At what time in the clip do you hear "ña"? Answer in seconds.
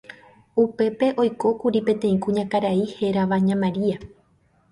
3.45-3.55